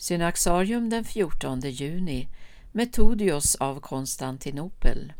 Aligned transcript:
Synaxarium 0.00 0.90
den 0.90 1.04
14 1.04 1.60
juni 1.60 2.28
Metodios 2.72 3.54
av 3.54 3.80
Konstantinopel 3.80 5.12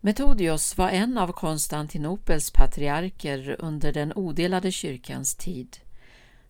Metodios 0.00 0.78
var 0.78 0.88
en 0.88 1.18
av 1.18 1.32
Konstantinopels 1.32 2.50
patriarker 2.50 3.56
under 3.58 3.92
den 3.92 4.12
odelade 4.12 4.72
kyrkans 4.72 5.34
tid. 5.34 5.76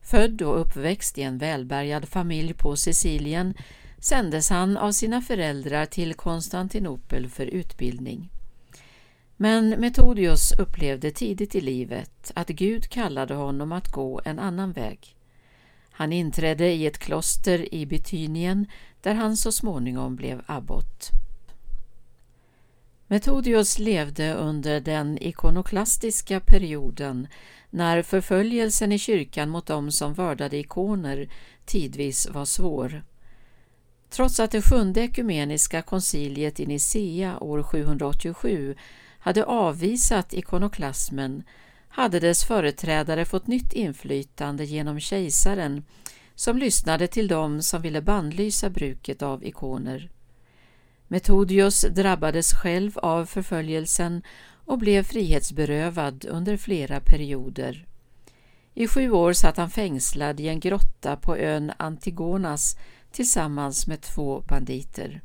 Född 0.02 0.42
och 0.42 0.60
uppväxt 0.60 1.18
i 1.18 1.22
en 1.22 1.38
välbärgad 1.38 2.08
familj 2.08 2.54
på 2.54 2.76
Sicilien 2.76 3.54
sändes 3.98 4.50
han 4.50 4.76
av 4.76 4.92
sina 4.92 5.20
föräldrar 5.22 5.86
till 5.86 6.14
Konstantinopel 6.14 7.28
för 7.28 7.46
utbildning. 7.46 8.30
Men 9.36 9.68
Metodios 9.68 10.52
upplevde 10.52 11.10
tidigt 11.10 11.54
i 11.54 11.60
livet 11.60 12.32
att 12.34 12.48
Gud 12.48 12.88
kallade 12.88 13.34
honom 13.34 13.72
att 13.72 13.92
gå 13.92 14.20
en 14.24 14.38
annan 14.38 14.72
väg. 14.72 15.16
Han 15.96 16.12
inträdde 16.12 16.72
i 16.72 16.86
ett 16.86 16.98
kloster 16.98 17.74
i 17.74 17.86
Betynien 17.86 18.66
där 19.00 19.14
han 19.14 19.36
så 19.36 19.52
småningom 19.52 20.16
blev 20.16 20.42
abbot. 20.46 21.10
Metodius 23.06 23.78
levde 23.78 24.34
under 24.34 24.80
den 24.80 25.18
ikonoklastiska 25.22 26.40
perioden 26.40 27.28
när 27.70 28.02
förföljelsen 28.02 28.92
i 28.92 28.98
kyrkan 28.98 29.50
mot 29.50 29.66
dem 29.66 29.90
som 29.90 30.14
vördade 30.14 30.56
ikoner 30.56 31.28
tidvis 31.64 32.28
var 32.30 32.44
svår. 32.44 33.02
Trots 34.10 34.40
att 34.40 34.50
det 34.50 34.62
sjunde 34.62 35.00
ekumeniska 35.00 35.82
konciliet 35.82 36.60
i 36.60 36.66
Nicea 36.66 37.38
år 37.40 37.62
787 37.62 38.74
hade 39.18 39.44
avvisat 39.44 40.34
ikonoklasmen 40.34 41.42
hade 41.94 42.20
dess 42.20 42.44
företrädare 42.44 43.24
fått 43.24 43.46
nytt 43.46 43.72
inflytande 43.72 44.64
genom 44.64 45.00
kejsaren 45.00 45.84
som 46.34 46.58
lyssnade 46.58 47.06
till 47.06 47.28
dem 47.28 47.62
som 47.62 47.82
ville 47.82 48.02
bannlysa 48.02 48.70
bruket 48.70 49.22
av 49.22 49.44
ikoner. 49.44 50.10
Metodius 51.08 51.80
drabbades 51.90 52.52
själv 52.52 52.98
av 52.98 53.26
förföljelsen 53.26 54.22
och 54.64 54.78
blev 54.78 55.02
frihetsberövad 55.02 56.24
under 56.24 56.56
flera 56.56 57.00
perioder. 57.00 57.86
I 58.74 58.88
sju 58.88 59.10
år 59.10 59.32
satt 59.32 59.56
han 59.56 59.70
fängslad 59.70 60.40
i 60.40 60.48
en 60.48 60.60
grotta 60.60 61.16
på 61.16 61.36
ön 61.36 61.72
Antigonas 61.76 62.76
tillsammans 63.12 63.86
med 63.86 64.00
två 64.00 64.40
banditer. 64.48 65.22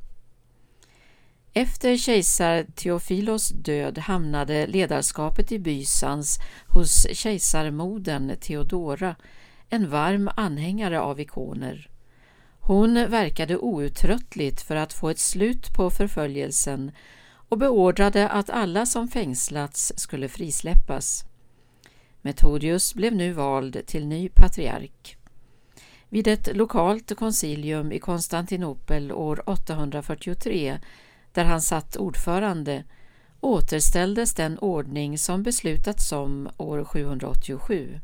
Efter 1.53 1.97
kejsar 1.97 2.63
Theofilos 2.75 3.49
död 3.49 3.97
hamnade 3.97 4.67
ledarskapet 4.67 5.51
i 5.51 5.59
Bysans 5.59 6.39
hos 6.67 7.07
kejsarmodern 7.11 8.35
Theodora, 8.39 9.15
en 9.69 9.89
varm 9.89 10.29
anhängare 10.35 11.01
av 11.01 11.19
ikoner. 11.19 11.89
Hon 12.59 12.93
verkade 12.93 13.57
outtröttligt 13.57 14.61
för 14.61 14.75
att 14.75 14.93
få 14.93 15.09
ett 15.09 15.19
slut 15.19 15.73
på 15.75 15.89
förföljelsen 15.89 16.91
och 17.49 17.57
beordrade 17.57 18.29
att 18.29 18.49
alla 18.49 18.85
som 18.85 19.07
fängslats 19.07 19.93
skulle 19.95 20.29
frisläppas. 20.29 21.25
Metodius 22.21 22.93
blev 22.93 23.15
nu 23.15 23.33
vald 23.33 23.81
till 23.85 24.07
ny 24.07 24.29
patriark. 24.29 25.17
Vid 26.09 26.27
ett 26.27 26.55
lokalt 26.55 27.15
koncilium 27.15 27.91
i 27.91 27.99
Konstantinopel 27.99 29.11
år 29.11 29.49
843 29.49 30.79
där 31.33 31.45
han 31.45 31.61
satt 31.61 31.97
ordförande, 31.97 32.83
återställdes 33.39 34.33
den 34.33 34.59
ordning 34.59 35.17
som 35.17 35.43
beslutats 35.43 36.11
om 36.11 36.49
år 36.57 36.83
787. 36.83 37.99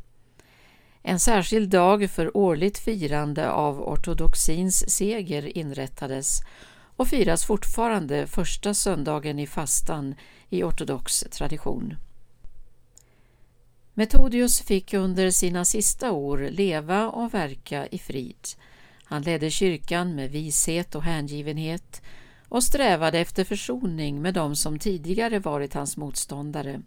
En 1.03 1.19
särskild 1.19 1.69
dag 1.69 2.09
för 2.09 2.37
årligt 2.37 2.77
firande 2.77 3.51
av 3.51 3.81
ortodoxins 3.81 4.89
seger 4.89 5.57
inrättades 5.57 6.39
och 6.95 7.07
firas 7.07 7.45
fortfarande 7.45 8.27
första 8.27 8.73
söndagen 8.73 9.39
i 9.39 9.47
fastan 9.47 10.15
i 10.49 10.63
ortodox 10.63 11.19
tradition. 11.31 11.97
Metodius 13.93 14.61
fick 14.61 14.93
under 14.93 15.31
sina 15.31 15.65
sista 15.65 16.11
år 16.11 16.47
leva 16.51 17.09
och 17.09 17.33
verka 17.33 17.87
i 17.87 17.97
frid. 17.97 18.47
Han 19.03 19.21
ledde 19.21 19.49
kyrkan 19.49 20.15
med 20.15 20.31
vishet 20.31 20.95
och 20.95 21.03
hängivenhet 21.03 22.01
och 22.49 22.63
strävade 22.63 23.19
efter 23.19 23.43
försoning 23.43 24.21
med 24.21 24.33
dem 24.33 24.55
som 24.55 24.79
tidigare 24.79 25.39
varit 25.39 25.73
hans 25.73 25.97
motståndare. 25.97 26.81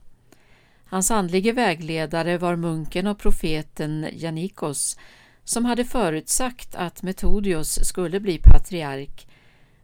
Hans 0.85 1.11
andlige 1.11 1.53
vägledare 1.53 2.39
var 2.39 2.57
munken 2.57 3.07
och 3.07 3.19
profeten 3.19 4.07
Janikos 4.13 4.99
som 5.45 5.65
hade 5.65 5.85
förutsagt 5.85 6.75
att 6.75 7.03
Metodios 7.03 7.85
skulle 7.85 8.21
bli 8.21 8.39
patriark 8.39 9.27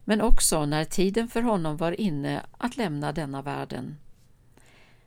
men 0.03 0.21
också 0.21 0.65
när 0.65 0.85
tiden 0.85 1.27
för 1.27 1.41
honom 1.41 1.77
var 1.77 2.01
inne 2.01 2.41
att 2.57 2.77
lämna 2.77 3.11
denna 3.11 3.41
världen. 3.41 3.97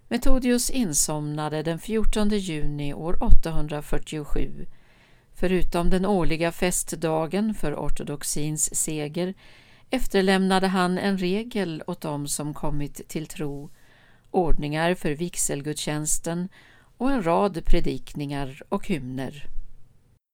Metodius 0.08 0.70
insomnade 0.70 1.62
den 1.62 1.78
14 1.78 2.28
juni 2.28 2.94
år 2.94 3.22
847. 3.22 4.66
Förutom 5.34 5.90
den 5.90 6.06
årliga 6.06 6.52
festdagen 6.52 7.54
för 7.54 7.74
ortodoxins 7.74 8.74
seger 8.74 9.34
efterlämnade 9.90 10.66
han 10.66 10.98
en 10.98 11.18
regel 11.18 11.82
åt 11.86 12.00
dem 12.00 12.28
som 12.28 12.54
kommit 12.54 13.08
till 13.08 13.26
tro, 13.26 13.70
ordningar 14.30 14.94
för 14.94 15.10
vigselgudstjänsten 15.10 16.48
och 16.96 17.10
en 17.10 17.22
rad 17.22 17.64
predikningar 17.64 18.62
och 18.68 18.86
hymner. 18.86 19.57